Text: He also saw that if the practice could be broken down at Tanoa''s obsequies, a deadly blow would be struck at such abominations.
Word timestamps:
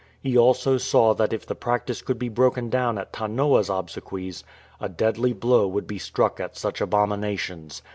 He 0.19 0.35
also 0.35 0.79
saw 0.79 1.13
that 1.13 1.31
if 1.31 1.45
the 1.45 1.53
practice 1.53 2.01
could 2.01 2.17
be 2.17 2.27
broken 2.27 2.71
down 2.71 2.97
at 2.97 3.13
Tanoa''s 3.13 3.69
obsequies, 3.69 4.43
a 4.79 4.89
deadly 4.89 5.31
blow 5.31 5.67
would 5.67 5.85
be 5.85 5.99
struck 5.99 6.39
at 6.39 6.57
such 6.57 6.81
abominations. 6.81 7.83